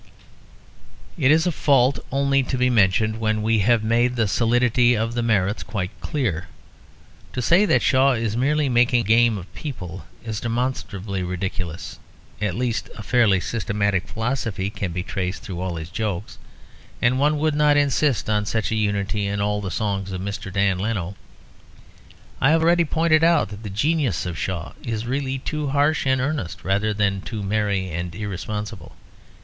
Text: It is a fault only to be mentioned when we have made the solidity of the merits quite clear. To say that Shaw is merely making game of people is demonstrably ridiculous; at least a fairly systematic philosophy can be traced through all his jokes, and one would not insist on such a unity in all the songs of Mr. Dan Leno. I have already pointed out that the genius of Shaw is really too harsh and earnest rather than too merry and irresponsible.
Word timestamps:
It 1.15 1.29
is 1.29 1.45
a 1.45 1.51
fault 1.51 1.99
only 2.11 2.41
to 2.41 2.57
be 2.57 2.71
mentioned 2.71 3.19
when 3.19 3.43
we 3.43 3.59
have 3.59 3.83
made 3.83 4.15
the 4.15 4.27
solidity 4.27 4.95
of 4.97 5.13
the 5.13 5.21
merits 5.21 5.61
quite 5.61 5.91
clear. 6.01 6.47
To 7.33 7.39
say 7.43 7.67
that 7.67 7.83
Shaw 7.83 8.13
is 8.13 8.35
merely 8.35 8.67
making 8.67 9.03
game 9.03 9.37
of 9.37 9.53
people 9.53 10.05
is 10.25 10.39
demonstrably 10.39 11.21
ridiculous; 11.21 11.99
at 12.41 12.55
least 12.55 12.89
a 12.97 13.03
fairly 13.03 13.39
systematic 13.39 14.07
philosophy 14.07 14.71
can 14.71 14.91
be 14.91 15.03
traced 15.03 15.43
through 15.43 15.59
all 15.59 15.75
his 15.75 15.91
jokes, 15.91 16.39
and 16.99 17.19
one 17.19 17.37
would 17.37 17.53
not 17.53 17.77
insist 17.77 18.27
on 18.27 18.47
such 18.47 18.71
a 18.71 18.75
unity 18.75 19.27
in 19.27 19.39
all 19.39 19.61
the 19.61 19.69
songs 19.69 20.11
of 20.11 20.19
Mr. 20.21 20.51
Dan 20.51 20.79
Leno. 20.79 21.13
I 22.41 22.49
have 22.49 22.63
already 22.63 22.85
pointed 22.85 23.23
out 23.23 23.49
that 23.49 23.61
the 23.61 23.69
genius 23.69 24.25
of 24.25 24.35
Shaw 24.35 24.71
is 24.83 25.05
really 25.05 25.37
too 25.37 25.67
harsh 25.67 26.07
and 26.07 26.19
earnest 26.19 26.63
rather 26.63 26.91
than 26.91 27.21
too 27.21 27.43
merry 27.43 27.91
and 27.91 28.15
irresponsible. 28.15 28.93